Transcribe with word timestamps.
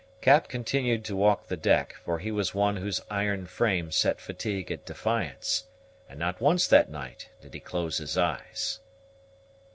Cap 0.19 0.47
continued 0.47 1.05
to 1.05 1.15
walk 1.15 1.45
the 1.45 1.55
deck, 1.55 1.93
for 2.03 2.17
he 2.17 2.31
was 2.31 2.55
one 2.55 2.77
whose 2.77 3.03
iron 3.11 3.45
frame 3.45 3.91
set 3.91 4.19
fatigue 4.19 4.71
at 4.71 4.83
defiance, 4.83 5.65
and 6.09 6.17
not 6.19 6.41
once 6.41 6.65
that 6.65 6.89
night 6.89 7.29
did 7.39 7.53
he 7.53 7.59
close 7.59 7.99
his 7.99 8.17
eyes. 8.17 8.79